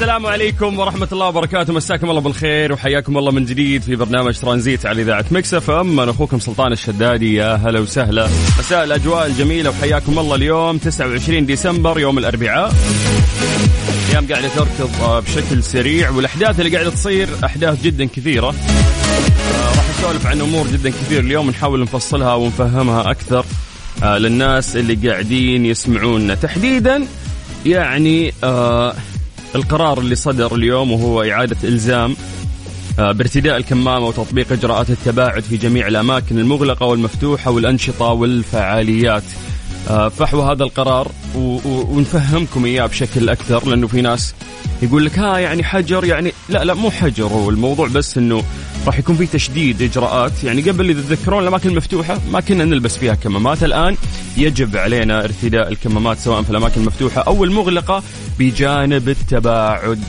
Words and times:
السلام 0.00 0.26
عليكم 0.26 0.78
ورحمة 0.78 1.08
الله 1.12 1.28
وبركاته. 1.28 1.72
مساكم 1.72 2.10
الله 2.10 2.20
بالخير 2.20 2.72
وحياكم 2.72 3.18
الله 3.18 3.32
من 3.32 3.44
جديد 3.44 3.82
في 3.82 3.96
برنامج 3.96 4.38
ترانزيت 4.38 4.86
على 4.86 5.02
إذاعة 5.02 5.24
مكسف 5.30 5.70
أم. 5.70 6.00
أنا 6.00 6.10
أخوكم 6.10 6.38
سلطان 6.38 6.72
الشدادي. 6.72 7.34
يا 7.34 7.54
هلا 7.54 7.80
وسهلا. 7.80 8.28
مساء 8.58 8.84
الأجواء 8.84 9.26
الجميلة 9.26 9.70
وحياكم 9.70 10.18
الله 10.18 10.34
اليوم 10.34 10.78
29 10.78 11.46
ديسمبر 11.46 12.00
يوم 12.00 12.18
الأربعاء. 12.18 12.74
أيام 14.10 14.26
قاعدة 14.26 14.48
تركض 14.48 15.24
بشكل 15.24 15.62
سريع 15.62 16.10
والأحداث 16.10 16.60
اللي 16.60 16.76
قاعدة 16.76 16.90
تصير 16.90 17.28
أحداث 17.44 17.82
جدا 17.82 18.04
كثيرة. 18.04 18.48
آه، 18.48 19.68
راح 19.76 19.84
نسولف 19.98 20.26
عن 20.26 20.40
أمور 20.40 20.66
جدا 20.66 20.90
كثير 20.90 21.20
اليوم 21.20 21.50
نحاول 21.50 21.80
نفصلها 21.80 22.34
ونفهمها 22.34 23.10
أكثر. 23.10 23.44
آه، 24.02 24.18
للناس 24.18 24.76
اللي 24.76 25.10
قاعدين 25.10 25.66
يسمعونا. 25.66 26.34
تحديدا 26.34 27.06
يعني 27.66 28.32
آه 28.44 28.94
القرار 29.54 29.98
اللي 29.98 30.14
صدر 30.14 30.54
اليوم 30.54 30.92
وهو 30.92 31.22
إعادة 31.22 31.56
إلزام 31.64 32.16
آه، 32.98 33.12
بارتداء 33.12 33.56
الكمامة 33.56 34.06
وتطبيق 34.06 34.52
إجراءات 34.52 34.90
التباعد 34.90 35.42
في 35.42 35.56
جميع 35.56 35.88
الأماكن 35.88 36.38
المغلقة 36.38 36.86
والمفتوحة 36.86 37.50
والأنشطة 37.50 38.06
والفعاليات. 38.06 39.22
فحوى 39.88 40.52
هذا 40.52 40.64
القرار 40.64 41.08
و- 41.36 41.38
و- 41.38 41.86
ونفهمكم 41.90 42.64
إياه 42.64 42.86
بشكل 42.86 43.28
أكثر 43.28 43.68
لأنه 43.68 43.86
في 43.86 44.00
ناس 44.02 44.34
يقول 44.82 45.04
لك 45.04 45.18
ها 45.18 45.38
يعني 45.38 45.64
حجر 45.64 46.04
يعني 46.04 46.32
لا 46.48 46.64
لا 46.64 46.74
مو 46.74 46.90
حجر 46.90 47.24
هو 47.26 47.50
الموضوع 47.50 47.88
بس 47.88 48.18
أنه 48.18 48.42
راح 48.86 48.98
يكون 48.98 49.16
في 49.16 49.26
تشديد 49.26 49.82
إجراءات. 49.82 50.44
يعني 50.44 50.62
قبل 50.62 50.90
إذا 50.90 51.00
تذكرون 51.02 51.42
الأماكن 51.42 51.68
المفتوحة 51.70 52.18
ما 52.32 52.40
كنا 52.40 52.64
نلبس 52.64 52.96
فيها 52.96 53.14
كمامات. 53.14 53.62
الآن 53.64 53.96
يجب 54.36 54.76
علينا 54.76 55.24
ارتداء 55.24 55.68
الكمامات 55.68 56.18
سواء 56.18 56.42
في 56.42 56.50
الأماكن 56.50 56.80
المفتوحة 56.80 57.20
أو 57.22 57.44
المغلقة 57.44 58.02
بجانب 58.38 59.08
التباعد. 59.08 60.00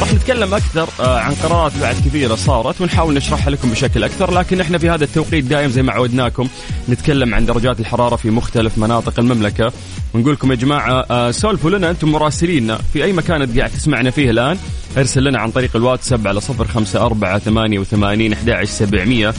راح 0.00 0.14
نتكلم 0.14 0.54
أكثر 0.54 0.88
آه، 1.00 1.18
عن 1.18 1.34
قرارات 1.34 1.72
بعد 1.80 1.94
كثيره 1.94 2.34
صارت 2.34 2.80
ونحاول 2.80 3.14
نشرحها 3.14 3.50
لكم 3.50 3.70
بشكل 3.70 4.04
أكثر 4.04 4.34
لكن 4.34 4.60
إحنا 4.60 4.78
في 4.78 4.90
هذا 4.90 5.04
التوقيت 5.04 5.44
دائم 5.44 5.70
زي 5.70 5.82
ما 5.82 5.92
عودناكم 5.92 6.48
نتكلم 6.88 7.34
عن 7.34 7.46
درجات 7.46 7.80
الحرارة 7.80 8.16
في 8.16 8.30
مختلف 8.30 8.78
مناطق 8.78 9.18
المملكة. 9.18 9.72
ونقول 10.14 10.32
لكم 10.32 10.50
يا 10.50 10.56
جماعة 10.56 11.06
آه، 11.10 11.30
سولفوا 11.30 11.70
لنا 11.70 11.90
أنتم 11.90 12.08
مراسليننا 12.12 12.78
في 12.92 13.04
أي 13.04 13.12
مكان 13.12 13.58
قاعد 13.58 13.70
تسمعنا 13.70 14.10
فيه 14.10 14.30
الآن 14.30 14.58
ارسل 14.96 15.24
لنا 15.24 15.38
عن 15.38 15.50
طريق 15.50 15.76
الواتساب 15.76 16.28
على 16.28 16.40
صفر 16.40 16.68
خمسة 16.68 17.06
أربعة 17.06 17.38
ثمانية 17.38 17.78
وثمانين 17.78 18.32
أحد 18.32 18.64
سبعمية. 18.64 19.34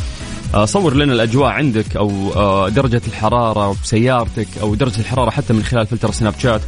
صور 0.66 0.96
لنا 0.96 1.14
الأجواء 1.14 1.50
عندك 1.50 1.98
أو 1.98 2.34
آه، 2.36 2.70
درجة 2.70 3.02
الحرارة 3.08 3.76
بسيارتك 3.84 4.48
أو 4.62 4.76
درجة 4.76 5.00
الحرارة 5.00 5.30
حتى 5.30 5.54
من 5.54 5.64
خلال 5.64 5.88
فلتر 5.88 6.12
سناب 6.12 6.34
شات. 6.40 6.62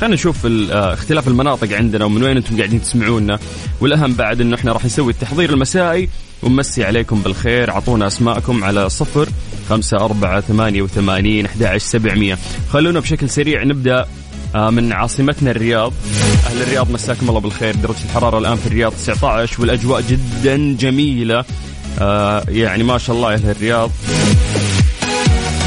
خلينا 0.00 0.14
نشوف 0.14 0.46
آه، 0.46 0.94
اختلاف 0.94 1.28
المناطق 1.28 1.76
عندنا 1.76 2.04
ومن 2.04 2.22
وين 2.22 2.36
أنتم 2.36 2.56
قاعدين 2.56 2.82
تسمعونا. 2.82 3.38
والأهم 3.80 4.12
بعد 4.12 4.40
إنه 4.40 4.56
إحنا 4.56 4.72
راح 4.72 4.84
نسوي 4.84 5.12
التحضير 5.12 5.50
المسائي 5.50 6.08
ونمسي 6.42 6.84
عليكم 6.84 7.22
بالخير. 7.22 7.70
أعطونا 7.70 8.06
أسماءكم 8.06 8.64
على 8.64 8.88
صفر 8.88 9.28
خمسة 9.68 9.96
أربعة 9.96 10.40
ثمانية 10.40 10.82
وثمانين 10.82 11.46
أحد 11.46 11.76
سبعمية. 11.76 12.38
خلونا 12.72 13.00
بشكل 13.00 13.30
سريع 13.30 13.64
نبدأ 13.64 14.06
آه، 14.54 14.70
من 14.70 14.92
عاصمتنا 14.92 15.50
الرياض. 15.50 15.92
أهل 16.46 16.62
الرياض 16.62 16.90
مساكم 16.90 17.28
الله 17.28 17.40
بالخير. 17.40 17.76
درجة 17.76 18.04
الحرارة 18.04 18.38
الآن 18.38 18.56
في 18.56 18.66
الرياض 18.66 18.92
19 18.92 19.60
والأجواء 19.60 20.04
جدا 20.08 20.76
جميلة. 20.80 21.44
آه 21.98 22.44
يعني 22.48 22.82
ما 22.82 22.98
شاء 22.98 23.16
الله 23.16 23.34
أهل 23.34 23.50
الرياض. 23.50 23.90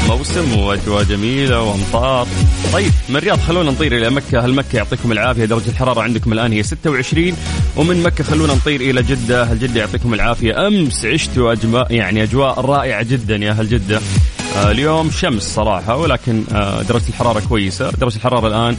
موسم 0.08 0.58
وأجواء 0.58 1.02
جميلة 1.02 1.62
وأمطار. 1.62 2.26
طيب 2.72 2.90
من 3.08 3.16
الرياض 3.16 3.40
خلونا 3.40 3.70
نطير 3.70 3.96
إلى 3.96 4.10
مكة. 4.10 4.44
هل 4.44 4.54
مكة 4.54 4.76
يعطيكم 4.76 5.12
العافية. 5.12 5.44
درجة 5.44 5.68
الحرارة 5.68 6.00
عندكم 6.02 6.32
الآن 6.32 6.52
هي 6.52 6.62
26 6.62 7.36
ومن 7.76 8.02
مكة 8.02 8.24
خلونا 8.24 8.54
نطير 8.54 8.80
إلى 8.80 9.02
جدة. 9.02 9.44
هل 9.44 9.58
جدة 9.58 9.80
يعطيكم 9.80 10.14
العافية. 10.14 10.66
أمس 10.66 11.04
عشتوا 11.04 11.52
اجواء 11.52 11.92
يعني 11.92 12.22
أجواء 12.22 12.60
رائعة 12.60 13.02
جدا 13.02 13.36
يا 13.36 13.50
أهل 13.50 13.68
جدة. 13.68 14.00
آه 14.56 14.70
اليوم 14.70 15.10
شمس 15.10 15.42
صراحة 15.42 15.96
ولكن 15.96 16.44
آه 16.52 16.82
درجة 16.82 17.08
الحرارة 17.08 17.42
كويسة. 17.48 17.90
درجة 17.90 18.16
الحرارة 18.16 18.48
الآن 18.48 18.76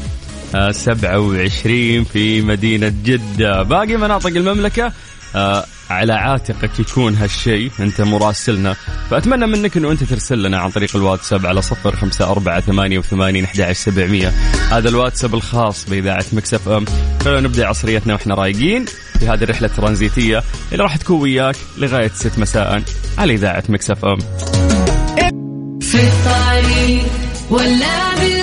آه 0.55 0.71
27 0.71 2.03
في 2.03 2.41
مدينة 2.41 2.93
جدة. 3.05 3.63
باقي 3.63 3.97
مناطق 3.97 4.27
المملكة 4.27 4.91
آه 5.35 5.65
على 5.89 6.13
عاتقك 6.13 6.79
يكون 6.79 7.15
هالشيء. 7.15 7.71
أنت 7.79 8.01
مراسلنا. 8.01 8.75
فأتمنى 9.09 9.47
منك 9.47 9.77
إنه 9.77 9.91
أنت 9.91 10.03
ترسل 10.03 10.43
لنا 10.43 10.59
عن 10.59 10.69
طريق 10.69 10.95
الواتساب 10.95 11.45
على 11.45 11.61
صفر 11.61 11.95
خمسة 11.95 12.31
أربعة 12.31 12.59
ثمانية 12.59 12.99
وثمانين 12.99 13.47
سبعمية. 13.71 14.33
هذا 14.71 14.89
الواتساب 14.89 15.33
الخاص 15.33 15.89
بإذاعة 15.89 16.25
Mix 16.33 16.69
FM. 16.69 16.85
خلونا 17.23 17.41
نبدأ 17.41 17.67
عصريتنا 17.67 18.13
وإحنا 18.13 18.35
رايقين 18.35 18.85
في 19.19 19.27
هذه 19.27 19.43
الرحلة 19.43 19.67
الترانزيتية 19.67 20.43
اللي 20.71 20.83
راح 20.83 20.95
تكون 20.95 21.21
وياك 21.21 21.55
لغاية 21.77 22.11
ست 22.13 22.39
مساء 22.39 22.83
على 23.17 23.33
إذاعة 23.33 23.63
Mix 23.69 24.05
FM. 24.05 24.17
في 25.81 25.97
الطريق 26.03 27.03
ولا 27.49 28.15
بالبيت 28.15 28.42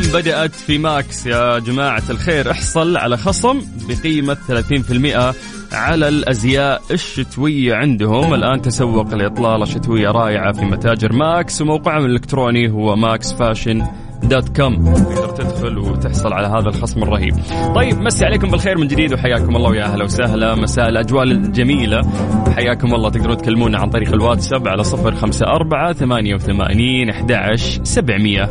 الآن 0.00 0.12
بدأت 0.12 0.54
في 0.54 0.78
Max 0.78 1.26
يا 1.26 1.58
جماعة 1.58 2.02
الخير. 2.10 2.50
احصل 2.50 2.96
على 2.96 3.16
خصم 3.16 3.60
بقيمة 3.88 4.36
30% 4.48 5.34
على 5.72 6.08
الأزياء 6.08 6.82
الشتوية 6.90 7.74
عندهم. 7.74 8.34
الآن 8.34 8.62
تسوق 8.62 9.14
لإطلالة 9.14 9.64
شتوية 9.64 10.08
رائعة 10.08 10.52
في 10.52 10.64
متاجر 10.64 11.12
ماكس. 11.12 11.62
وموقعهم 11.62 12.04
الإلكتروني 12.04 12.70
هو 12.70 12.96
Max 12.96 13.32
Fashion 13.32 13.86
dot 14.30 14.56
com. 14.56 14.94
تقدر 14.94 15.28
تدخل 15.28 15.78
وتحصل 15.78 16.32
على 16.32 16.46
هذا 16.46 16.68
الخصم 16.68 17.02
الرهيب. 17.02 17.34
طيب 17.74 18.00
مسي 18.00 18.24
عليكم 18.24 18.48
بالخير 18.50 18.78
من 18.78 18.88
جديد 18.88 19.12
وحياكم 19.12 19.56
الله 19.56 19.70
ويا 19.70 19.84
أهلا 19.84 20.04
وسهلا. 20.04 20.54
مساء 20.54 20.88
الأجواء 20.88 21.22
الجميلة. 21.24 22.02
حياكم 22.56 22.94
الله 22.94 23.10
تقدرون 23.10 23.36
تكلمونا 23.36 23.78
عن 23.78 23.90
طريق 23.90 24.12
الواتساب 24.12 24.68
على 24.68 24.84
054 24.84 25.92
88 25.92 27.10
11 27.10 27.84
700 27.84 28.50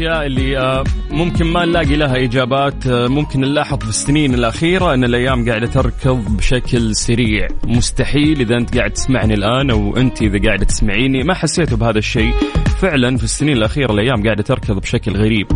الأشياء 0.00 0.26
اللي 0.26 0.58
آه، 0.58 0.84
ممكن 1.10 1.46
ما 1.46 1.64
نلاقي 1.64 1.96
لها 1.96 2.16
إجابات 2.16 2.86
آه، 2.86 3.08
ممكن 3.08 3.40
نلاحظ 3.40 3.78
في 3.78 3.88
السنين 3.88 4.34
الأخيرة 4.34 4.94
أن 4.94 5.04
الأيام 5.04 5.48
قاعدة 5.48 5.66
تركض 5.66 6.36
بشكل 6.36 6.96
سريع. 6.96 7.48
مستحيل 7.64 8.40
إذا 8.40 8.56
أنت 8.56 8.78
قاعد 8.78 8.90
تسمعني 8.90 9.34
الآن 9.34 9.70
أو 9.70 9.96
أنت 9.96 10.22
إذا 10.22 10.38
قاعدة 10.46 10.64
تسمعيني 10.64 11.22
ما 11.22 11.34
حسيتوا 11.34 11.76
بهذا 11.76 11.98
الشيء. 11.98 12.34
فعلا 12.78 13.16
في 13.16 13.24
السنين 13.24 13.56
الأخيرة 13.56 13.92
الأيام 13.92 14.22
قاعدة 14.24 14.42
تركض 14.42 14.80
بشكل 14.80 15.12
غريب 15.12 15.46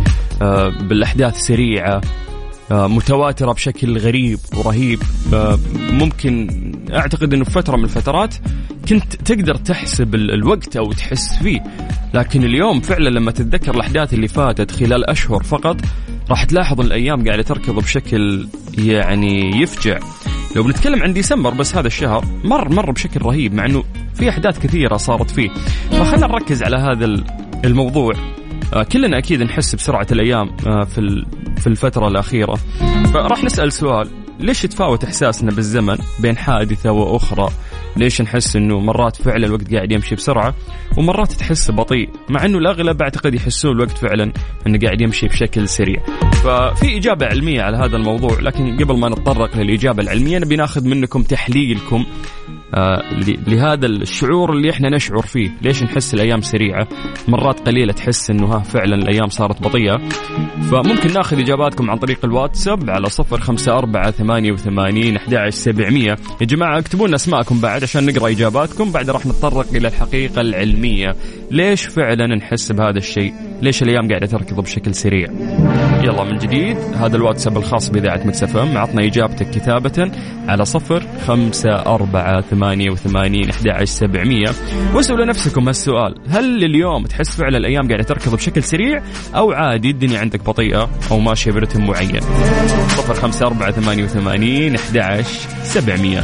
آه، 0.41 0.69
بالأحداث 0.69 1.35
سريعة. 1.37 2.01
متواترة 2.71 3.51
بشكل 3.51 3.97
غريب 3.97 4.39
ورهيب. 4.57 4.99
آه، 5.33 5.59
ممكن 5.75 6.47
أعتقد 6.93 7.33
إنه 7.33 7.43
في 7.43 7.51
فترة 7.51 7.77
من 7.77 7.83
الفترات 7.83 8.35
كنت 8.89 9.15
تقدر 9.15 9.55
تحسب 9.55 10.15
ال- 10.15 10.31
الوقت 10.31 10.75
أو 10.77 10.91
تحس 10.93 11.35
فيه. 11.43 11.63
لكن 12.13 12.43
اليوم 12.43 12.81
فعلا 12.81 13.09
لما 13.09 13.31
تتذكر 13.31 13.75
الأحداث 13.75 14.13
اللي 14.13 14.27
فاتت 14.27 14.71
خلال 14.71 15.09
أشهر 15.09 15.43
فقط 15.43 15.77
راح 16.29 16.43
تلاحظ 16.43 16.79
إن 16.79 16.85
الأيام 16.87 17.25
قاعدة 17.27 17.43
تركض 17.43 17.75
بشكل 17.75 18.47
يعني 18.77 19.61
يفجع. 19.61 19.99
لو 20.55 20.63
بنتكلم 20.63 21.03
عن 21.03 21.13
ديسمبر 21.13 21.53
بس 21.53 21.75
هذا 21.75 21.87
الشهر 21.87 22.25
مر 22.43 22.69
مر 22.73 22.91
بشكل 22.91 23.21
رهيب 23.21 23.53
مع 23.53 23.65
إنه 23.65 23.83
في 24.15 24.29
أحداث 24.29 24.59
كثيرة 24.59 24.97
صارت 24.97 25.31
فيه. 25.31 25.49
فخلنا 25.91 26.27
نركز 26.27 26.63
على 26.63 26.77
هذا 26.77 27.05
ال- 27.05 27.23
الموضوع. 27.65 28.13
آه، 28.13 28.38
كلنا 28.91 29.17
أكيد 29.17 29.43
نحس 29.43 29.75
بسرعة 29.75 30.07
الأيام 30.11 30.49
آه، 30.67 30.83
في 30.83 31.25
في 31.57 31.67
الفترة 31.67 32.07
الأخيرة. 32.07 32.55
فراح 33.13 33.43
نسأل 33.43 33.73
سؤال 33.73 34.09
ليش 34.39 34.63
يتفاوت 34.63 35.03
إحساسنا 35.03 35.51
بالزمن 35.51 35.97
بين 36.19 36.37
حادثة 36.37 36.91
وأخرى؟ 36.91 37.49
ليش 37.97 38.21
نحس 38.21 38.55
إنه 38.55 38.79
مرات 38.79 39.15
فعلا 39.15 39.45
الوقت 39.45 39.73
قاعد 39.73 39.91
يمشي 39.91 40.15
بسرعة 40.15 40.55
ومرات 40.97 41.31
تحس 41.31 41.71
بطيء 41.71 42.09
مع 42.29 42.45
إنه 42.45 42.57
الأغلب 42.57 43.01
أعتقد 43.01 43.33
يحسون 43.33 43.71
الوقت 43.71 43.97
فعلا 43.97 44.33
إنه 44.67 44.79
قاعد 44.79 45.01
يمشي 45.01 45.27
بشكل 45.27 45.67
سريع. 45.67 46.03
ففي 46.43 46.97
إجابة 46.97 47.25
علمية 47.25 47.61
على 47.61 47.77
هذا 47.77 47.97
الموضوع 47.97 48.39
لكن 48.39 48.77
قبل 48.77 48.97
ما 48.97 49.09
نتطرق 49.09 49.57
للإجابة 49.57 50.03
العلمية 50.03 50.39
نبي 50.39 50.55
ناخذ 50.55 50.87
منكم 50.87 51.23
تحليلكم 51.23 52.05
آه، 52.73 53.01
لهذا 53.47 53.85
الشعور 53.85 54.53
اللي 54.53 54.69
إحنا 54.69 54.89
نشعر 54.89 55.21
فيه. 55.21 55.51
ليش 55.61 55.83
نحس 55.83 56.13
الأيام 56.13 56.41
سريعة؟ 56.41 56.87
مرات 57.27 57.67
قليلة 57.67 57.93
تحس 57.93 58.29
إنه 58.29 58.47
ها 58.47 58.59
فعلا 58.59 58.95
الأيام 58.95 59.29
صارت 59.29 59.61
بطيئة. 59.61 59.97
فممكن 60.71 61.13
ناخذ 61.13 61.39
إجاباتكم 61.39 61.91
عن 61.91 61.97
طريق 61.97 62.25
الواتساب 62.25 62.89
على 62.89 63.09
صفر 63.09 63.39
خمسة 63.39 63.77
أربعة 63.77 64.11
ثمانية 64.11 64.51
وثمانين 64.51 65.15
أحد 65.15 65.49
سبعمية. 65.49 66.15
يا 66.41 66.45
جماعة 66.45 66.79
اكتبوا 66.79 67.07
لنا 67.07 67.15
أسماءكم 67.15 67.61
بعد. 67.61 67.78
عشان 67.83 68.05
نقرأ 68.05 68.29
إجاباتكم 68.29 68.91
بعد 68.91 69.09
راح 69.09 69.25
نتطرق 69.25 69.67
إلى 69.75 69.87
الحقيقة 69.87 70.41
العلمية. 70.41 71.15
ليش 71.51 71.85
فعلا 71.85 72.35
نحس 72.35 72.71
بهذا 72.71 72.97
الشيء؟ 72.97 73.33
ليش 73.61 73.83
الأيام 73.83 74.09
قاعدة 74.09 74.27
تركض 74.27 74.59
بشكل 74.59 74.95
سريع؟ 74.95 75.27
يلا 76.03 76.23
من 76.23 76.37
جديد 76.37 76.77
هذا 76.77 77.15
الواتساب 77.15 77.57
الخاص 77.57 77.89
بإذاعة 77.89 78.21
مكسفم 78.25 78.77
عطنا 78.77 79.05
إجابتك 79.05 79.49
كتابة 79.49 80.11
على 80.47 80.65
صفر 80.65 81.03
خمسة 81.27 81.69
أربعة 81.69 82.41
ثمانية 82.41 82.89
وثمانين 82.89 83.49
أحد 83.49 83.83
سبعمية. 83.83 84.49
واسألوا 84.93 85.25
نفسكم 85.25 85.67
هالسؤال 85.67 86.15
هل 86.29 86.63
اليوم 86.63 87.05
تحس 87.05 87.35
فعلا 87.35 87.57
الأيام 87.57 87.87
قاعدة 87.87 88.03
تركض 88.03 88.35
بشكل 88.35 88.63
سريع؟ 88.63 89.03
أو 89.35 89.51
عادي 89.51 89.89
الدنيا 89.89 90.19
عندك 90.19 90.43
بطيئة 90.43 90.89
أو 91.11 91.19
ماشية 91.19 91.51
برتم 91.51 91.87
معين؟ 91.87 92.21
صفر 92.87 93.13
خمسة 93.13 93.47
أربعة 93.47 93.71
ثمانية 93.71 94.03
وثمانين 94.03 94.75
أحد 94.75 95.23
سبعمية. 95.63 96.23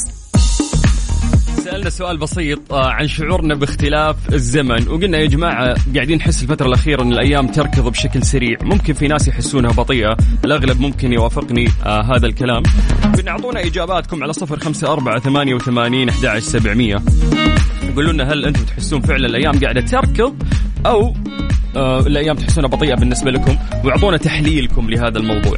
سألنا 1.63 1.89
سؤال 1.89 2.17
بسيط 2.17 2.73
آه، 2.73 2.89
عن 2.89 3.07
شعورنا 3.07 3.55
باختلاف 3.55 4.15
الزمن. 4.33 4.87
وقلنا 4.87 5.17
يا 5.17 5.25
جماعة 5.25 5.75
قاعدين 5.95 6.17
نحس 6.17 6.43
الفترة 6.43 6.67
الأخيرة 6.67 7.01
أن 7.01 7.11
الأيام 7.11 7.47
تركض 7.47 7.89
بشكل 7.89 8.23
سريع. 8.23 8.57
ممكن 8.61 8.93
في 8.93 9.07
ناس 9.07 9.27
يحسونها 9.27 9.71
بطيئة. 9.71 10.17
الأغلب 10.45 10.81
ممكن 10.81 11.13
يوافقني 11.13 11.67
آه 11.85 12.15
هذا 12.15 12.27
الكلام. 12.27 12.63
بنعطونا 13.17 13.65
إجاباتكم 13.65 14.23
على 14.23 14.33
صفر 14.33 14.59
خمسة 14.59 14.93
أربعة 14.93 15.19
ثمانية 15.19 15.53
وثمانين 15.53 16.09
أحد 16.09 16.39
سبعمية. 16.39 17.01
قولوا 17.95 18.13
لنا 18.13 18.33
هل 18.33 18.45
أنتم 18.45 18.63
تحسون 18.63 19.01
فعلا 19.01 19.27
الأيام 19.27 19.59
قاعدة 19.59 19.81
تركض؟ 19.81 20.35
أو 20.85 21.15
آه 21.75 21.99
الأيام 21.99 22.35
تحسونها 22.35 22.69
بطيئة 22.69 22.95
بالنسبة 22.95 23.31
لكم؟ 23.31 23.57
وأعطونا 23.83 24.17
تحليلكم 24.17 24.89
لهذا 24.89 25.17
الموضوع. 25.17 25.57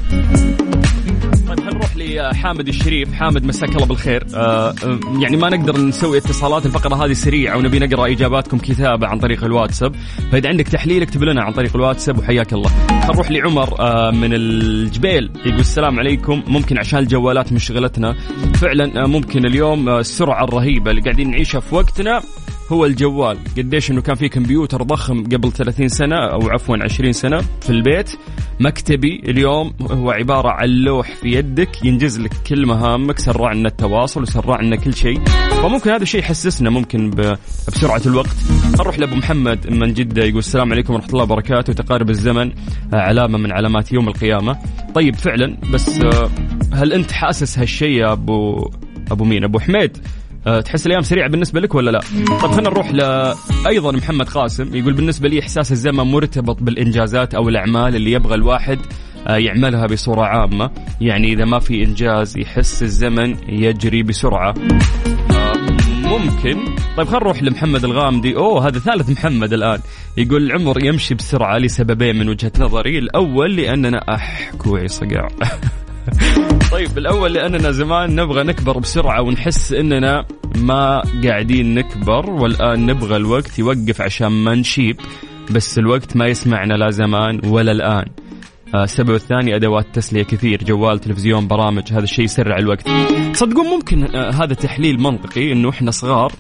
طيب 2.04 2.10
خلينا 2.12 2.24
نروح 2.24 2.34
لحامد 2.34 2.68
الشريف. 2.68 3.14
حامد 3.14 3.46
مساك 3.46 3.70
الله 3.70 3.86
بالخير. 3.86 4.26
آه 4.36 4.70
آه، 4.70 5.00
يعني 5.20 5.38
ما 5.38 5.50
نقدر 5.50 5.78
نسوي 5.78 6.18
اتصالات 6.18 6.66
الفقرة 6.66 7.06
هذه 7.06 7.14
سريعة 7.14 7.58
ونبي 7.58 7.80
نقرأ 7.80 8.08
إجاباتكم 8.08 8.58
كتابة 8.58 9.08
عن 9.08 9.20
طريق 9.20 9.44
الواتساب. 9.44 9.96
فإذا 10.32 10.50
عندك 10.50 10.68
تحليل 10.68 11.02
اكتب 11.02 11.24
لنا 11.24 11.44
عن 11.44 11.54
طريق 11.54 11.76
الواتساب 11.76 12.18
وحياك 12.20 12.54
الله. 12.54 12.70
خلينا 12.70 13.06
نروح 13.06 13.32
لعمر 13.32 13.80
آه 13.80 14.12
من 14.12 14.34
الجبيل. 14.34 15.30
يقول 15.46 15.60
السلام 15.60 16.00
عليكم. 16.00 16.44
ممكن 16.48 16.78
عشان 16.78 17.00
الجوالات 17.00 17.54
مشغلتنا. 17.54 18.16
فعلا 18.56 19.04
آه 19.04 19.08
ممكن 19.08 19.46
اليوم 19.46 19.90
آه 19.90 20.00
السرعة 20.00 20.44
الرهيبة 20.44 20.92
اللي 20.92 21.02
قاعدين 21.02 21.32
نعيشها 21.32 21.60
في 21.60 21.76
وقتنا. 21.76 22.22
هو 22.74 22.86
الجوال. 22.86 23.38
قديش 23.58 23.92
إنه 23.92 24.02
كان 24.02 24.16
في 24.16 24.30
كمبيوتر 24.30 24.84
ضخم 24.84 25.24
قبل 25.24 25.52
30 25.52 25.88
سنة 25.88 26.16
أو 26.16 26.50
عفوا 26.50 26.78
20 26.84 27.12
سنة 27.12 27.42
في 27.62 27.70
البيت. 27.70 28.12
مكتبي 28.60 29.22
اليوم 29.26 29.74
هو 29.82 30.12
عبارة 30.12 30.50
عن 30.50 30.70
لوح 30.70 31.16
في 31.16 31.28
يدك 31.28 31.86
ينجز 31.86 32.20
لك 32.20 32.34
كل 32.48 32.66
مهامك 32.66 33.20
سرع 33.20 33.54
لنا 33.54 33.68
التواصل 33.68 34.22
وسرع 34.22 34.62
لنا 34.62 34.76
كل 34.76 34.94
شيء. 34.94 35.20
فممكن 35.62 35.90
هذا 35.90 36.04
الشيء 36.04 36.20
يحسسنا 36.20 36.70
ممكن 36.70 37.10
بسرعة 37.68 38.02
الوقت. 38.06 38.36
نروح 38.80 39.00
لأبو 39.00 39.16
محمد 39.16 39.72
من 39.72 39.94
جدة 39.94 40.24
يقول 40.24 40.40
السلام 40.40 40.72
عليكم 40.72 40.94
ورحمة 40.94 41.10
الله 41.10 41.24
وبركاته. 41.24 41.74
تقارب 41.74 42.10
الزمن 42.10 42.52
آه، 42.94 42.96
علامة 42.96 43.38
من 43.38 43.52
علامات 43.52 43.92
يوم 43.92 44.08
القيامة. 44.08 44.58
طيب 44.96 45.16
فعلا 45.16 45.58
بس 45.74 46.02
آه، 46.02 46.30
هل 46.74 46.94
أنت 46.94 47.12
حاسس 47.12 47.60
هالشيء 47.60 47.90
يا 47.90 48.12
ابو 48.12 48.70
أبو 49.12 49.24
مين؟ 49.24 49.44
أبو 49.44 49.60
حميد. 49.60 49.98
تحس 50.46 50.86
الأيام 50.86 51.02
سريعة 51.02 51.30
بالنسبة 51.30 51.60
لك 51.60 51.76
ولا 51.76 51.92
لا؟ 51.92 52.00
طب 52.42 52.52
خلينا 52.52 52.70
نروح 52.70 52.92
ل 52.92 53.02
أيضا 53.68 53.92
محمد 53.92 54.30
قاسم. 54.30 54.76
يقول 54.76 54.94
بالنسبة 54.94 55.30
لي 55.30 55.40
إحساس 55.40 55.72
الزمن 55.72 56.04
مرتبط 56.04 56.64
بالإنجازات 56.64 57.36
أو 57.36 57.50
الأعمال 57.50 57.96
اللي 57.96 58.12
يبغى 58.12 58.36
الواحد 58.36 58.80
أه، 59.28 59.36
يعملها 59.38 59.86
بصوره 59.86 60.22
عامة، 60.22 60.72
يعني 61.02 61.34
إذا 61.34 61.46
ما 61.46 61.60
في 61.60 61.84
إنجاز 61.84 62.38
يحس 62.38 62.84
الزمن 62.84 63.36
يجري 63.50 64.04
بسرعة. 64.04 64.54
ممكن. 66.04 66.58
طيب 66.98 67.08
خلينا 67.08 67.24
نروح 67.24 67.44
لمحمد 67.44 67.84
الغامدي. 67.84 68.36
أوه 68.36 68.68
هذا 68.68 68.80
ثالث 68.80 69.10
محمد 69.10 69.54
الآن. 69.54 69.80
يقول 70.18 70.44
العمر 70.44 70.86
يمشي 70.86 71.16
بسرعة 71.16 71.58
لسببين 71.58 72.20
من 72.20 72.30
وجهة 72.30 72.52
نظري. 72.60 72.98
الأول 73.00 73.56
لأننا 73.56 73.98
اح 74.16 74.52
كوعي 74.58 74.88
صقع 74.88 75.28
طيب 76.72 76.98
الأول 76.98 77.34
لأننا 77.34 77.72
زمان 77.72 78.16
نبغى 78.16 78.44
نكبر 78.44 78.80
بسرعة 78.80 79.22
ونحس 79.22 79.74
إننا 79.74 80.26
ما 80.56 81.02
قاعدين 81.24 81.76
نكبر 81.76 82.30
والآن 82.30 82.86
نبغى 82.86 83.16
الوقت 83.16 83.60
يوقف 83.60 84.02
عشان 84.02 84.28
ما 84.28 84.56
نشيب 84.56 85.00
بس 85.52 85.78
الوقت 85.78 86.18
ما 86.18 86.28
يسمعنا 86.28 86.74
لا 86.74 86.90
زمان 86.90 87.42
ولا 87.46 87.72
الآن. 87.72 88.06
آه، 88.76 88.84
السبب 88.84 89.14
الثاني 89.14 89.56
أدوات 89.56 89.86
تسلية 89.94 90.24
كثير 90.24 90.64
جوال 90.64 91.00
تلفزيون 91.00 91.48
برامج 91.48 91.84
هذا 91.92 92.04
الشيء 92.04 92.26
يسرع 92.26 92.58
الوقت. 92.58 92.88
تصدقون 93.34 93.66
ممكن 93.66 94.16
آه، 94.16 94.32
هذا 94.32 94.54
تحليل 94.54 95.02
منطقي 95.02 95.52
إنه 95.52 95.70
إحنا 95.70 95.92
صغار 95.92 96.32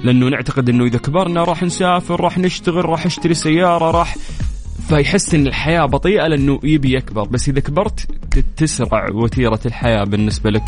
لأنه 0.00 0.28
نعتقد 0.28 0.68
إنه 0.68 0.84
إذا 0.84 0.98
كبرنا 0.98 1.44
راح 1.44 1.62
نسافر 1.62 2.20
راح 2.20 2.38
نشتغل 2.38 2.84
راح 2.84 3.06
أشتري 3.06 3.34
سيارة 3.34 3.90
راح 3.90 4.16
فيحس 4.88 5.34
إن 5.34 5.46
الحياة 5.46 5.86
بطيئة 5.86 6.26
لأنه 6.26 6.60
يبي 6.64 6.94
يكبر 6.94 7.22
بس 7.22 7.48
إذا 7.48 7.60
كبرت 7.60 8.06
تسرع 8.56 9.10
وتيرة 9.10 9.60
الحياة 9.66 10.04
بالنسبة 10.04 10.50
لك. 10.50 10.62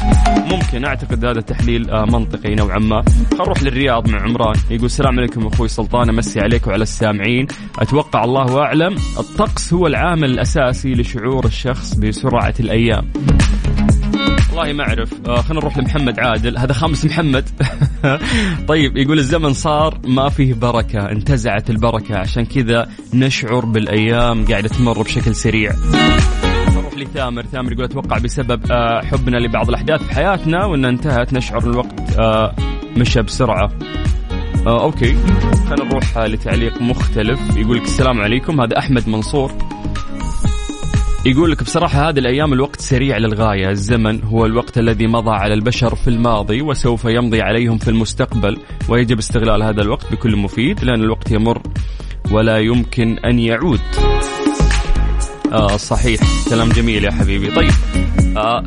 ممكن 0.51 0.85
أعتقد 0.85 1.25
هذا 1.25 1.41
تحليل 1.41 1.91
آه، 1.91 2.05
منطقي 2.05 2.55
نوعا 2.55 2.79
ما. 2.79 3.03
خلينا 3.03 3.45
نروح 3.45 3.63
للرياض 3.63 4.09
مع 4.09 4.23
عمران. 4.23 4.55
يقول 4.71 4.85
السلام 4.85 5.19
عليكم 5.19 5.47
أخوي 5.47 5.69
سلطان 5.69 6.09
أمسي 6.09 6.41
عليك 6.41 6.67
وعلى 6.67 6.83
السامعين. 6.83 7.47
أتوقع 7.79 8.25
الله 8.25 8.63
أعلم 8.63 8.97
الطقس 9.19 9.75
هو 9.75 9.87
العامل 9.87 10.31
الأساسي 10.31 10.93
لشعور 10.93 11.45
الشخص 11.45 11.95
بسرعة 11.95 12.55
الأيام. 12.61 13.13
والله 14.55 14.73
ما 14.73 14.89
أعرف. 14.89 15.13
آه 15.27 15.37
خلينا 15.37 15.61
نروح 15.61 15.79
لمحمد 15.79 16.21
عادل. 16.21 16.59
هذا 16.59 16.73
خامس 16.73 17.05
محمد. 17.05 17.49
طيب 18.69 18.97
يقول 18.97 19.19
الزمن 19.19 19.53
صار 19.53 19.99
ما 20.07 20.29
فيه 20.29 20.55
بركة 20.55 21.11
انتزعت 21.11 21.71
البركة. 21.71 22.17
عشان 22.17 22.45
كذا 22.45 22.89
نشعر 23.15 23.65
بالأيام 23.65 24.45
قاعدة 24.45 24.69
تمر 24.69 25.03
بشكل 25.03 25.35
سريع. 25.35 25.73
نروح 26.77 26.95
لثامر 26.95 27.43
ثامر 27.43 27.73
يقول 27.73 27.85
أتوقع 27.85 28.19
بسبب 28.19 28.73
آه 28.73 29.01
حبنا 29.05 29.37
لبعض 29.37 29.69
الأحداث 29.69 30.03
في 30.03 30.15
حياتنا 30.15 30.65
وإنها 30.65 30.91
انتهت 30.91 31.33
نشعر 31.33 31.65
الوقت 31.65 32.19
آه 32.19 32.55
مشى 32.97 33.23
بسرعة. 33.23 33.73
آه 34.67 34.83
أوكي. 34.83 35.17
خلينا 35.69 35.85
نروح 35.85 36.17
آه 36.17 36.27
لتعليق 36.27 36.83
مختلف. 36.83 37.57
يقول 37.57 37.77
لك 37.77 37.85
السلام 37.85 38.21
عليكم. 38.21 38.61
هذا 38.61 38.79
أحمد 38.79 39.09
منصور. 39.09 39.74
يقول 41.27 41.51
لك 41.51 41.63
بصراحة 41.63 42.09
هذه 42.09 42.19
الأيام 42.19 42.53
الوقت 42.53 42.81
سريع 42.81 43.19
للغاية. 43.19 43.71
الزمن 43.71 44.23
هو 44.23 44.47
الوقت 44.47 44.79
الذي 44.79 45.07
مضى 45.07 45.31
على 45.31 45.55
البشر 45.55 45.95
في 45.95 46.09
الماضي 46.09 46.63
وسوف 46.63 47.05
يمضي 47.05 47.43
عليهم 47.43 47.79
في 47.79 47.89
المستقبل 47.89 48.59
ويجب 48.89 49.19
استغلال 49.19 49.63
هذا 49.63 49.83
الوقت 49.83 50.13
بكل 50.13 50.37
مفيد 50.37 50.85
لأن 50.85 51.01
الوقت 51.01 51.31
يمر 51.31 51.63
ولا 52.31 52.59
يمكن 52.59 53.19
أن 53.19 53.39
يعود. 53.39 53.81
آه 55.53 55.77
صحيح. 55.77 56.21
كلام 56.49 56.69
جميل 56.69 57.05
يا 57.05 57.11
حبيبي. 57.11 57.51
طيب. 57.51 57.71
آه 58.37 58.65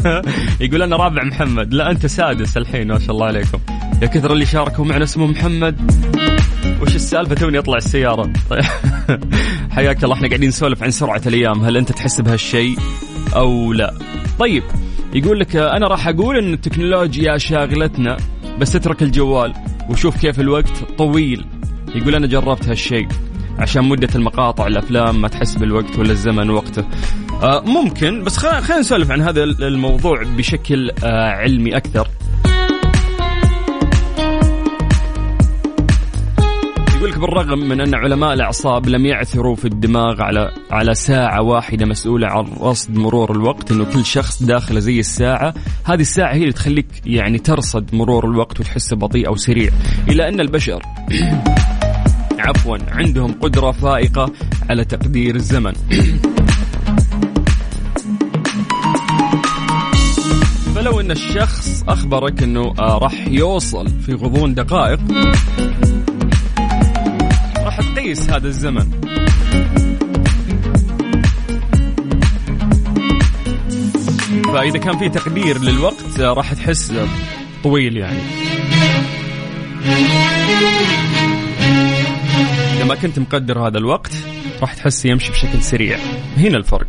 يقول 0.60 0.82
أنا 0.82 0.96
رابع 0.96 1.24
محمد. 1.24 1.74
لا 1.74 1.90
أنت 1.90 2.06
سادس 2.06 2.56
الحين 2.56 2.88
ما 2.88 2.98
شاء 2.98 3.10
الله 3.10 3.26
عليكم. 3.26 3.58
يا 4.02 4.06
كثر 4.06 4.32
اللي 4.32 4.46
شاركوا 4.46 4.84
معنا 4.84 5.04
اسمه 5.04 5.26
محمد. 5.26 5.92
وش 6.82 6.94
السالفة؟ 6.96 7.34
توني 7.34 7.58
اطلع 7.58 7.76
السيارة. 7.76 8.32
طيب. 8.50 8.64
حياك 9.76 10.04
الله 10.04 10.14
إحنا 10.14 10.28
قاعدين 10.28 10.48
نسولف 10.48 10.82
عن 10.82 10.90
سرعة 10.90 11.22
الأيام 11.26 11.64
هل 11.64 11.76
أنت 11.76 11.92
تحس 11.92 12.20
بهالشيء 12.20 12.76
أو 13.36 13.72
لا؟ 13.72 13.94
طيب 14.38 14.62
يقول 15.14 15.40
لك 15.40 15.56
أنا 15.56 15.86
راح 15.88 16.08
أقول 16.08 16.38
إن 16.38 16.52
التكنولوجيا 16.52 17.38
شاغلتنا 17.38 18.16
بس 18.60 18.76
اترك 18.76 19.02
الجوال 19.02 19.54
وشوف 19.90 20.16
كيف 20.16 20.40
الوقت 20.40 20.72
طويل. 20.98 21.44
يقول 21.94 22.14
أنا 22.14 22.26
جربت 22.26 22.68
هالشيء 22.68 23.08
عشان 23.58 23.84
مدة 23.84 24.08
المقاطع 24.14 24.66
الأفلام 24.66 25.20
ما 25.20 25.28
تحس 25.28 25.54
بالوقت 25.54 25.98
ولا 25.98 26.12
الزمن 26.12 26.50
وقته. 26.50 26.84
آه 27.42 27.60
ممكن 27.60 28.24
بس 28.24 28.36
خلينا 28.36 28.80
نسولف 28.80 29.10
عن 29.10 29.20
هذا 29.20 29.44
الموضوع 29.44 30.22
بشكل 30.22 30.90
آه 31.04 31.30
علمي 31.30 31.76
أكثر. 31.76 32.08
بالرغم 37.18 37.58
من 37.58 37.80
أن 37.80 37.94
علماء 37.94 38.34
الأعصاب 38.34 38.88
لم 38.88 39.06
يعثروا 39.06 39.56
في 39.56 39.64
الدماغ 39.64 40.22
على 40.22 40.50
على 40.70 40.94
ساعة 40.94 41.42
واحدة 41.42 41.86
مسؤولة 41.86 42.26
عن 42.26 42.44
رصد 42.60 42.96
مرور 42.96 43.32
الوقت 43.32 43.70
إنه 43.72 43.84
كل 43.84 44.04
شخص 44.04 44.42
داخله 44.42 44.80
زي 44.80 45.00
الساعة، 45.00 45.54
هذه 45.84 46.00
الساعة 46.00 46.34
هي 46.34 46.42
اللي 46.42 46.52
تخليك 46.52 46.86
يعني 47.06 47.38
ترصد 47.38 47.94
مرور 47.94 48.30
الوقت 48.30 48.60
وتحسه 48.60 48.96
بطيء 48.96 49.28
أو 49.28 49.36
سريع، 49.36 49.70
الا 50.08 50.28
أن 50.28 50.40
البشر 50.40 50.82
عفوا 52.46 52.78
عندهم 52.88 53.32
قدرة 53.32 53.70
فائقة 53.70 54.32
على 54.70 54.84
تقدير 54.84 55.34
الزمن. 55.34 55.72
فلو 60.74 61.00
أن 61.00 61.10
الشخص 61.10 61.84
أخبرك 61.88 62.42
إنه 62.42 62.74
آه 62.78 62.98
راح 62.98 63.28
يوصل 63.28 63.88
في 63.88 64.14
غضون 64.14 64.54
دقائق 64.54 65.00
تقيس 68.06 68.30
هذا 68.30 68.48
الزمن. 68.48 68.90
فإذا 74.44 74.78
كان 74.78 74.98
في 74.98 75.08
تقدير 75.08 75.58
للوقت 75.58 76.20
راح 76.20 76.52
تحس 76.52 76.92
طويل 77.64 77.96
يعني. 77.96 78.18
إذا 82.76 82.84
ما 82.84 82.94
كنت 82.94 83.18
مقدر 83.18 83.66
هذا 83.66 83.78
الوقت 83.78 84.12
راح 84.60 84.74
تحس 84.74 85.04
يمشي 85.04 85.32
بشكل 85.32 85.62
سريع. 85.62 85.98
هنا 86.36 86.56
الفرق. 86.56 86.88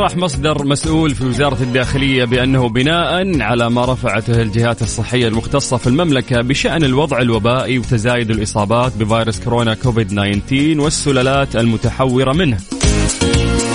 صرح 0.00 0.16
مصدر 0.16 0.64
مسؤول 0.64 1.14
في 1.14 1.24
وزارة 1.24 1.62
الداخلية 1.62 2.24
بأنه 2.24 2.68
بناء 2.68 3.42
على 3.42 3.70
ما 3.70 3.84
رفعته 3.84 4.42
الجهات 4.42 4.82
الصحية 4.82 5.28
المختصة 5.28 5.76
في 5.76 5.86
المملكة 5.86 6.40
بشأن 6.40 6.84
الوضع 6.84 7.18
الوبائي 7.18 7.78
وتزايد 7.78 8.30
الإصابات 8.30 8.92
بفيروس 8.96 9.40
كورونا 9.40 9.74
كوفيد 9.74 10.08
19 10.08 10.80
والسلالات 10.80 11.56
المتحورة 11.56 12.32
منه. 12.32 12.58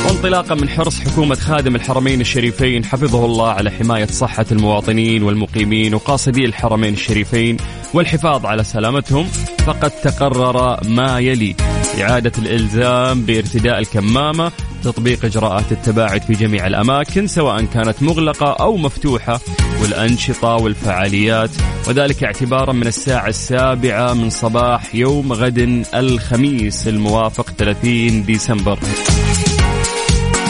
وانطلاقا 0.06 0.56
من 0.56 0.70
حرص 0.70 1.00
حكومة 1.00 1.36
خادم 1.36 1.76
الحرمين 1.76 2.22
الشريفين 2.22 2.86
حفظه 2.86 3.26
الله 3.26 3.50
على 3.50 3.72
حماية 3.72 4.06
صحة 4.06 4.46
المواطنين 4.52 5.24
والمقيمين 5.24 5.96
وقاصدي 5.96 6.46
الحرمين 6.46 6.94
الشريفين 6.94 7.58
والحفاظ 7.94 8.46
على 8.46 8.64
سلامتهم 8.64 9.26
فقد 9.66 9.92
تقرر 9.92 10.80
ما 10.88 11.20
يلي. 11.20 11.75
إعادة 12.02 12.32
الإلزام 12.38 13.22
بارتداء 13.22 13.80
الكمامة 13.80 14.52
تطبيق 14.84 15.26
إجراءات 15.26 15.72
التباعد 15.72 16.22
في 16.22 16.34
جميع 16.34 16.68
الأماكن 16.68 17.28
سواء 17.28 17.66
كانت 17.66 18.04
مغلقة 18.04 18.54
أو 18.54 18.78
مفتوحة 18.78 19.40
والأنشطة 19.82 20.56
والفعاليات. 20.56 21.50
وذلك 21.88 22.24
اعتبارا 22.24 22.74
من 22.74 22.88
الساعة 22.88 23.28
السابعة 23.28 24.14
من 24.14 24.30
صباح 24.30 24.96
يوم 24.96 25.34
غد 25.34 25.86
الخميس 25.96 26.88
الموافق 26.88 27.50
30 27.50 28.26
ديسمبر. 28.26 28.80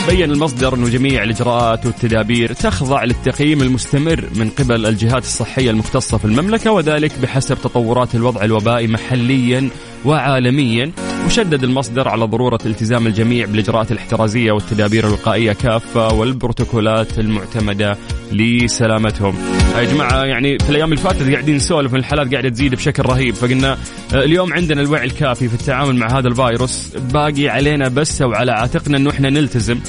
بين 0.08 0.30
المصدر 0.30 0.74
أن 0.74 0.90
جميع 0.90 1.22
الإجراءات 1.22 1.86
والتدابير 1.86 2.52
تخضع 2.52 3.04
للتقييم 3.04 3.62
المستمر 3.62 4.24
من 4.34 4.50
قبل 4.50 4.86
الجهات 4.86 5.22
الصحية 5.22 5.70
المختصة 5.70 6.18
في 6.18 6.24
المملكة 6.24 6.70
وذلك 6.70 7.18
بحسب 7.18 7.54
تطورات 7.54 8.14
الوضع 8.14 8.44
الوبائي 8.44 8.86
محليا 8.86 9.68
وعالميا. 10.04 10.92
وشدد 11.26 11.64
المصدر 11.64 12.08
على 12.08 12.24
ضرورة 12.24 12.58
التزام 12.66 13.06
الجميع 13.06 13.46
بالإجراءات 13.46 13.92
الاحترازية 13.92 14.52
والتدابير 14.52 15.06
الوقائية 15.06 15.52
كافة 15.52 16.14
والبروتوكولات 16.14 17.18
المعتمدة 17.18 17.96
لسلامتهم. 18.32 19.34
يا 19.76 19.84
جماعة 19.84 20.24
يعني 20.24 20.58
في 20.58 20.70
الأيام 20.70 20.92
اللي 20.92 21.02
فاتت 21.02 21.30
قاعدين 21.30 21.56
نسولف 21.56 21.94
الحالات 21.94 22.32
قاعدة 22.32 22.48
تزيد 22.48 22.74
بشكل 22.74 23.02
رهيب. 23.02 23.34
فقلنا 23.34 23.78
آه، 24.14 24.24
اليوم 24.24 24.52
عندنا 24.52 24.80
الوعي 24.80 25.04
الكافي 25.04 25.48
في 25.48 25.54
التعامل 25.54 25.96
مع 25.96 26.18
هذا 26.18 26.28
الفيروس. 26.28 26.96
باقي 26.96 27.48
علينا 27.48 27.88
بس 27.88 28.22
وعلى 28.22 28.52
عاتقنا 28.52 28.96
إنه 28.96 29.10
إحنا 29.10 29.30
نلتزم. 29.30 29.80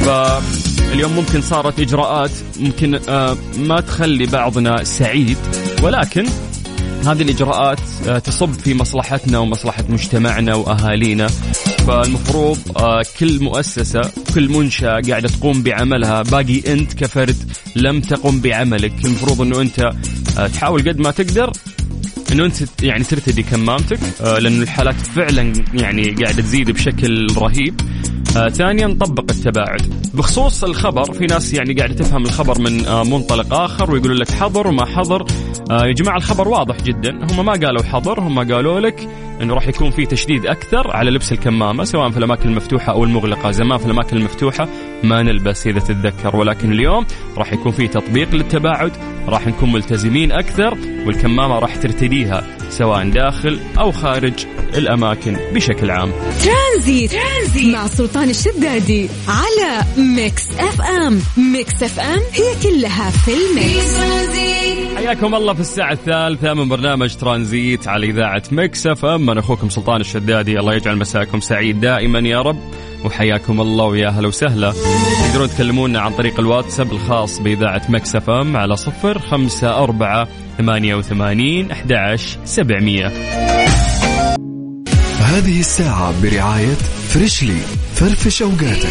فاليوم 0.00 1.12
ممكن 1.12 1.40
صارت 1.40 1.80
إجراءات 1.80 2.30
ممكن 2.60 2.98
آه، 3.08 3.36
ما 3.58 3.80
تخلي 3.80 4.26
بعضنا 4.26 4.84
سعيد 4.84 5.38
ولكن 5.82 6.24
هذه 7.08 7.22
الإجراءات 7.22 7.80
آه، 8.08 8.18
تصب 8.18 8.52
في 8.52 8.74
مصلحتنا 8.74 9.38
ومصلحة 9.38 9.84
مجتمعنا 9.88 10.54
وأهالينا. 10.54 11.26
فالمفروض 11.86 12.58
آه، 12.76 13.02
كل 13.20 13.44
مؤسسة 13.44 14.00
كل 14.34 14.48
منشأة 14.48 15.00
قاعدة 15.08 15.28
تقوم 15.28 15.62
بعملها. 15.62 16.22
باقي 16.22 16.72
أنت 16.72 16.94
كفرد 16.94 17.36
لم 17.76 18.00
تقم 18.00 18.40
بعملك. 18.40 18.92
المفروض 19.04 19.40
أنه 19.40 19.60
أنت 19.60 19.90
آه، 20.38 20.46
تحاول 20.46 20.88
قد 20.88 20.98
ما 20.98 21.10
تقدر 21.10 21.52
إنه 22.32 22.44
أنت 22.44 22.82
يعني 22.82 23.04
ترتدي 23.04 23.42
كمامتك 23.42 23.98
لأنه 24.20 24.62
الحالات 24.62 24.94
فعلا 24.94 25.52
يعني 25.74 26.10
قاعدة 26.10 26.42
تزيد 26.42 26.70
بشكل 26.70 27.26
رهيب. 27.36 27.80
ثانيا 28.52 28.96
طبق 29.00 29.24
التباعد. 29.30 29.94
بخصوص 30.14 30.64
الخبر 30.64 31.12
في 31.12 31.26
ناس 31.26 31.52
يعني 31.52 31.74
قاعدة 31.74 31.94
تفهم 31.94 32.24
الخبر 32.24 32.60
من 32.60 32.72
منطلق 33.10 33.54
آخر 33.54 33.90
ويقولوا 33.90 34.16
لك 34.16 34.30
حظر 34.30 34.66
وما 34.66 34.84
حظر 34.86 35.26
آه 35.70 35.86
يا 35.86 35.92
جماعة 35.92 36.16
الخبر 36.16 36.48
واضح 36.48 36.76
جدا. 36.82 37.10
هم 37.10 37.46
ما 37.46 37.52
قالوا 37.52 37.82
حظر 37.82 38.20
هم 38.20 38.38
قالوا 38.38 38.80
لك 38.80 39.08
انه 39.42 39.54
راح 39.54 39.68
يكون 39.68 39.90
في 39.90 40.06
تشديد 40.06 40.46
أكثر 40.46 40.96
على 40.96 41.10
لبس 41.10 41.32
الكمامة 41.32 41.84
سواء 41.84 42.10
في 42.10 42.18
الأماكن 42.18 42.48
المفتوحة 42.48 42.92
أو 42.92 43.04
المغلقة. 43.04 43.50
زمان 43.50 43.78
في 43.78 43.86
الأماكن 43.86 44.16
المفتوحة 44.16 44.68
ما 45.04 45.22
نلبس 45.22 45.66
إذا 45.66 45.80
تتذكر. 45.80 46.36
ولكن 46.36 46.72
اليوم 46.72 47.06
راح 47.36 47.52
يكون 47.52 47.72
في 47.72 47.88
تطبيق 47.88 48.34
للتباعد 48.34 48.92
راح 49.28 49.46
نكون 49.46 49.72
ملتزمين 49.72 50.32
أكثر 50.32 50.78
والكمامة 51.06 51.58
راح 51.58 51.76
ترتديها. 51.76 52.44
سواء 52.78 53.10
داخل 53.10 53.60
أو 53.78 53.92
خارج 53.92 54.46
الأماكن 54.74 55.36
بشكل 55.54 55.90
عام. 55.90 56.12
ترانزيت, 56.44 57.12
ترانزيت 57.12 57.74
مع 57.74 57.86
سلطان 57.86 58.30
الشدادي 58.30 59.08
على 59.28 59.82
Mix 59.96 60.48
FM. 60.58 61.20
Mix 61.52 61.82
FM 61.82 62.20
هي 62.32 62.54
كلها 62.62 63.10
في 63.10 63.30
ال 63.30 63.43
mix. 63.43 63.94
حياكم 64.96 65.34
الله 65.34 65.54
في 65.54 65.60
الساعة 65.60 65.92
الثالثة 65.92 66.54
من 66.54 66.68
برنامج 66.68 67.14
ترانزيت 67.14 67.88
على 67.88 68.06
إذاعة 68.06 68.42
Mix 68.52 68.86
FM. 68.86 69.30
أنا 69.30 69.40
أخوكم 69.40 69.68
سلطان 69.68 70.00
الشدادي. 70.00 70.58
الله 70.58 70.74
يجعل 70.74 70.96
مساكم 70.98 71.40
سعيد 71.40 71.80
دائما 71.80 72.18
يا 72.18 72.42
رب. 72.42 72.58
وحياكم 73.04 73.60
الله 73.60 73.84
ويا 73.84 74.08
هلا 74.08 74.28
وسهلا. 74.28 74.72
تقدرون 75.28 75.48
تكلمونا 75.48 76.00
عن 76.00 76.12
طريق 76.12 76.40
الواتساب 76.40 76.92
الخاص 76.92 77.38
بإذاعة 77.38 77.82
Mix 77.88 78.16
FM 78.16 78.56
على 78.56 78.76
صفر 78.76 79.18
خمسة 79.18 79.82
أربعة 79.82 80.28
ثمانية 80.58 80.94
وثمانين 80.94 81.70
أحد 81.70 81.92
عشر 81.92 82.38
سبعمية. 82.44 83.06
هذه 85.20 85.60
الساعة 85.60 86.22
برعاية 86.22 86.74
Freshly 87.08 87.60
فرفش 87.94 88.42
أوقاتك. 88.42 88.88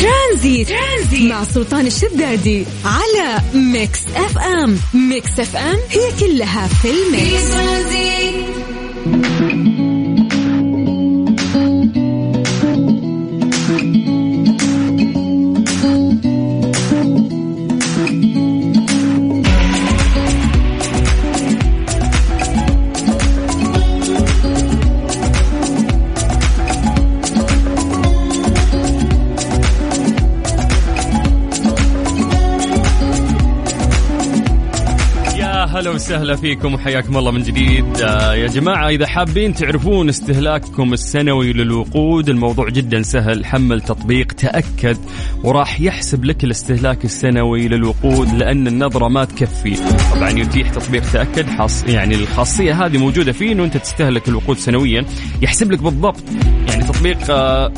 ترانزيت 0.00 0.68
ترانزيت, 0.68 1.30
مع 1.30 1.44
سلطان 1.44 1.86
الشدادي 1.86 2.64
على 2.84 3.42
Mix 3.54 4.00
FM. 4.16 4.78
Mix 4.94 5.40
FM 5.40 5.76
هي 5.90 6.10
كلها 6.20 6.66
في 6.68 6.74
في 6.76 6.90
ال 6.90 7.02
mix. 7.02 7.50
ترانزيت 7.50 8.10
هلا 35.80 35.90
وسهلا 35.90 36.36
فيكم 36.36 36.74
وحياكم 36.74 37.16
الله 37.16 37.30
من 37.30 37.42
جديد. 37.42 38.00
آه 38.00 38.34
يا 38.34 38.46
جماعة 38.46 38.88
إذا 38.88 39.06
حابين 39.06 39.54
تعرفون 39.54 40.08
استهلاككم 40.08 40.92
السنوي 40.92 41.52
للوقود 41.52 42.28
الموضوع 42.28 42.68
جدا 42.68 43.02
سهل 43.02 43.44
حمل 43.44 43.80
تطبيق 43.80 44.32
تأكد 44.32 44.96
وراح 45.44 45.80
يحسب 45.80 46.24
لك 46.24 46.44
الاستهلاك 46.44 47.04
السنوي 47.04 47.68
للوقود 47.68 48.34
لأن 48.34 48.66
النظرة 48.66 49.08
ما 49.08 49.24
تكفي. 49.24 49.76
طبعا 50.14 50.30
يتيح 50.30 50.70
تطبيق 50.70 51.12
تأكد 51.12 51.46
حص 51.46 51.84
يعني 51.88 52.14
الخاصية 52.14 52.86
هذه 52.86 52.98
موجودة 52.98 53.32
فيه 53.32 53.52
أنه 53.52 53.64
أنت 53.64 53.76
تستهلك 53.76 54.28
الوقود 54.28 54.58
سنويا. 54.58 55.04
يحسب 55.42 55.72
لك 55.72 55.82
بالضبط. 55.82 56.22
يعني 56.68 56.84
تطبيق 56.84 57.18
آه 57.30 57.72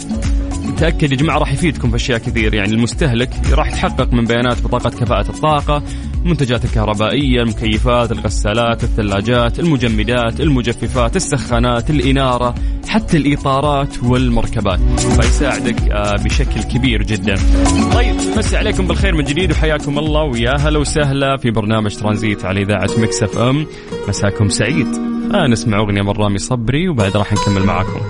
تأكد 0.79 1.12
يا 1.12 1.17
جماعة 1.17 1.38
راح 1.38 1.53
يفيدكم 1.53 1.91
في 1.91 1.97
أشياء 1.97 2.19
كثير. 2.19 2.55
يعني 2.55 2.73
المستهلك 2.73 3.31
راح 3.53 3.69
يتحقق 3.69 4.12
من 4.12 4.25
بيانات 4.25 4.62
بطاقة 4.62 4.91
كفاءة 4.91 5.29
الطاقة 5.31 5.83
المنتجات 6.25 6.65
الكهربائية 6.65 7.43
المكيفات 7.43 8.13
الغسالات 8.13 8.85
الثلاجات 8.85 9.61
المجمدات 9.61 10.41
المجففات 10.41 11.17
السخانات 11.17 11.91
الإنارة 11.91 12.55
حتى 12.89 13.17
الإطارات 13.17 14.03
والمركبات. 14.03 14.81
فيساعدك 15.01 15.91
آه، 15.91 16.17
بشكل 16.25 16.63
كبير 16.63 17.03
جدا. 17.03 17.35
طيب 17.95 18.17
مسي 18.37 18.57
عليكم 18.57 18.87
بالخير 18.87 19.15
من 19.15 19.25
جديد 19.25 19.51
وحياكم 19.53 19.99
الله. 19.99 20.23
ويا 20.23 20.57
هلا 20.59 20.79
وسهلا 20.79 21.37
في 21.37 21.51
برنامج 21.51 21.97
ترانزيت 21.97 22.45
على 22.45 22.63
إذاعة 22.63 22.91
مكسف 22.99 23.39
أم. 23.39 23.67
مساكم 24.09 24.49
سعيد. 24.49 24.87
آه 25.35 25.47
نسمع 25.47 25.79
أغنية 25.79 26.03
من 26.03 26.11
رامي 26.11 26.39
صبري 26.39 26.89
وبعد 26.89 27.17
راح 27.17 27.33
نكمل 27.33 27.63
معاكم. 27.65 28.01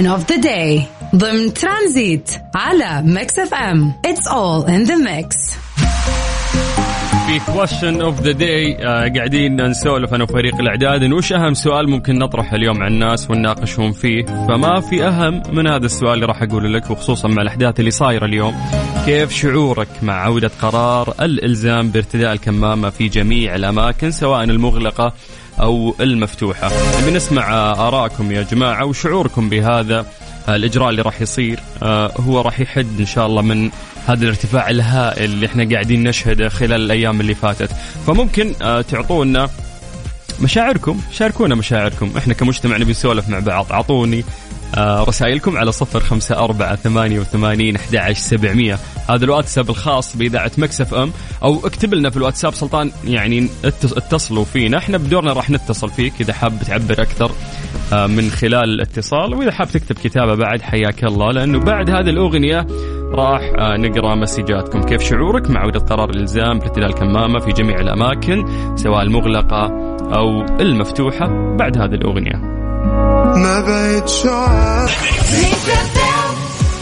Question 0.00 0.20
of 0.20 0.26
the 0.26 0.38
day. 0.38 0.86
ضمن 1.14 1.54
ترانزيت 1.54 2.30
على 2.54 3.02
ميكس 3.04 3.38
اف 3.38 3.54
ام 3.54 3.92
It's 4.06 4.26
all 4.26 4.64
in 4.66 4.86
the 4.90 4.96
mix. 4.96 5.56
في 7.26 7.40
question 7.40 8.02
of 8.02 8.20
the 8.20 8.32
day 8.32 8.74
قاعدين 9.16 9.66
نسولف 9.66 10.14
أنا 10.14 10.24
وفريق 10.24 10.54
الأعداد 10.54 11.02
إن 11.02 11.12
وش 11.12 11.32
أهم 11.32 11.54
سؤال 11.54 11.90
ممكن 11.90 12.18
نطرحه 12.18 12.56
اليوم 12.56 12.82
على 12.82 12.94
الناس 12.94 13.30
ونناقشهم 13.30 13.92
فيه؟ 13.92 14.24
فما 14.24 14.80
في 14.80 15.04
أهم 15.04 15.42
من 15.52 15.66
هذا 15.66 15.86
السؤال 15.86 16.14
اللي 16.14 16.26
راح 16.26 16.42
أقوله 16.42 16.68
لك 16.68 16.90
وخصوصا 16.90 17.28
مع 17.28 17.42
الأحداث 17.42 17.80
اللي 17.80 17.90
صايرة 17.90 18.24
اليوم. 18.26 18.54
كيف 19.06 19.32
شعورك 19.32 19.88
مع 20.02 20.14
عودة 20.24 20.50
قرار 20.62 21.14
الإلزام 21.20 21.90
بارتداء 21.90 22.32
الكمامة 22.32 22.90
في 22.90 23.08
جميع 23.08 23.54
الأماكن 23.54 24.10
سواء 24.10 24.44
المغلقة 24.44 25.12
أو 25.60 25.94
المفتوحة. 26.00 26.70
نبي 27.02 27.10
نسمع 27.10 27.72
ارائكم 27.72 28.32
يا 28.32 28.42
جماعة 28.42 28.84
وشعوركم 28.84 29.48
بهذا. 29.48 30.06
الإجراء 30.48 30.90
اللي 30.90 31.02
راح 31.02 31.20
يصير 31.20 31.60
آه، 31.82 32.12
هو 32.20 32.40
راح 32.40 32.60
يحد 32.60 33.00
إن 33.00 33.06
شاء 33.06 33.26
الله 33.26 33.42
من 33.42 33.70
هذا 34.06 34.22
الارتفاع 34.22 34.70
الهائل 34.70 35.24
اللي 35.24 35.46
إحنا 35.46 35.68
قاعدين 35.72 36.02
نشهده 36.02 36.48
خلال 36.48 36.80
الأيام 36.80 37.20
اللي 37.20 37.34
فاتت. 37.34 37.70
فممكن 38.06 38.54
آه، 38.62 38.80
تعطونا 38.80 39.48
مشاعركم 40.42 41.00
شاركونا 41.12 41.54
مشاعركم. 41.54 42.12
إحنا 42.18 42.34
كمجتمع 42.34 42.76
نبي 42.76 42.90
نسولف 42.90 43.28
مع 43.28 43.38
بعض. 43.38 43.72
أعطوني 43.72 44.24
رسائلكم 44.80 45.56
على 45.56 45.72
صفر 45.72 46.00
خمسة 46.00 46.36
أربعة 46.44 46.76
ثمانية 46.76 47.20
وثمانين 47.20 47.76
أحد 47.76 48.12
سبعمية. 48.12 48.78
هذا 49.10 49.24
الواتساب 49.24 49.70
الخاص 49.70 50.16
بإذاعة 50.16 50.50
مكسف 50.58 50.94
أم 50.94 51.12
أو 51.42 51.66
اكتب 51.66 51.94
لنا 51.94 52.10
في 52.10 52.16
الواتساب 52.16 52.54
سلطان 52.54 52.90
يعني 53.04 53.46
اتص- 53.64 53.96
اتصلوا 53.96 54.44
فينا. 54.44 54.78
إحنا 54.78 54.98
بدورنا 54.98 55.32
راح 55.32 55.50
نتصل 55.50 55.90
فيك 55.90 56.12
إذا 56.20 56.32
حاب 56.32 56.62
تعبر 56.62 57.02
أكثر 57.02 57.30
آه، 57.92 58.06
من 58.06 58.30
خلال 58.30 58.64
الاتصال 58.64 59.34
وإذا 59.34 59.50
حاب 59.52 59.68
تكتب 59.68 59.96
كتابة 60.04 60.34
بعد 60.34 60.62
حياك 60.62 61.04
الله. 61.04 61.32
لأنه 61.32 61.58
بعد 61.58 61.90
هذه 61.90 62.10
الأغنية 62.10 62.66
راح 63.12 63.40
آه، 63.58 63.76
نقرأ 63.76 64.14
مسجاتكم. 64.14 64.82
كيف 64.82 65.02
شعورك؟ 65.02 65.50
مع 65.50 65.60
عودة 65.60 65.80
قرار 65.80 66.10
الإلزام 66.10 66.58
بارتداء 66.58 66.86
الكمامة 66.88 67.38
في 67.38 67.52
جميع 67.52 67.80
الأماكن 67.80 68.44
سواء 68.76 69.02
المغلقة 69.02 69.66
أو 70.14 70.40
المفتوحة 70.60 71.26
بعد 71.58 71.78
هذه 71.78 71.94
الأغنية. 71.94 72.59
ما 73.40 74.06
شعار 74.06 74.90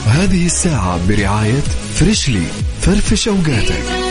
هذه 0.06 0.46
الساعة 0.46 1.00
برعاية 1.08 1.62
فريشلي 1.94 2.46
فرفش 2.80 3.28
أوقاتك. 3.28 4.07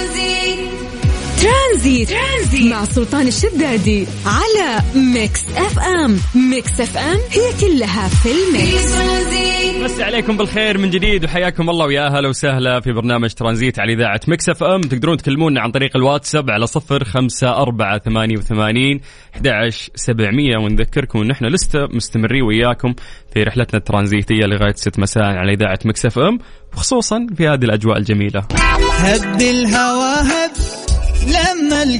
ترانزيت 1.37 2.09
ترانزيت, 2.09 2.71
مع 2.71 2.85
سلطان 2.85 3.27
الشدادي 3.27 4.07
على 4.25 4.81
ميكس 4.95 5.45
اف 5.55 5.79
ام. 5.79 6.19
ميكس 6.51 6.81
اف 6.81 6.97
ام 6.97 7.17
هي 7.31 7.53
كلها 7.61 8.07
في 8.07 8.29
الميكس. 8.31 8.97
مسي 9.83 10.03
عليكم 10.03 10.37
بالخير 10.37 10.77
من 10.77 10.89
جديد 10.89 11.25
وحياكم 11.25 11.69
الله 11.69 11.85
ويا 11.85 12.07
أهلا 12.07 12.29
وسهلا 12.29 12.79
في 12.79 12.91
برنامج 12.91 13.33
ترانزيت 13.33 13.79
على 13.79 13.93
إذاعة 13.93 14.19
مكس 14.27 14.49
اف 14.49 14.63
ام. 14.63 14.81
تقدرون 14.81 15.17
تكلمونا 15.17 15.61
عن 15.61 15.71
طريق 15.71 15.97
الواتساب 15.97 16.49
على 16.49 16.67
صفر 16.67 17.03
خمسة 17.03 17.49
أربعة 17.49 17.99
ثمانية 17.99 18.37
وثمانين 18.37 19.01
سبعمية. 19.95 20.57
ونذكركم 20.57 21.21
إن 21.21 21.31
إحنا 21.31 21.47
لسه 21.47 21.79
مستمرين 21.93 22.43
وياكم 22.43 22.93
في 23.33 23.43
رحلتنا 23.43 23.79
الترانزيتية 23.79 24.45
لغاية 24.45 24.75
ست 24.75 24.99
مساء 24.99 25.23
على 25.23 25.53
إذاعة 25.53 25.79
مكس 25.85 26.05
اف 26.05 26.19
ام 26.19 26.39
وخصوصا 26.73 27.27
في 27.37 27.47
هذه 27.47 27.63
الأجواء 27.63 27.97
الجميلة. 27.97 28.47
هد 28.99 29.41
الهوا 29.41 30.21
هد 30.21 30.51
لما 31.27 31.85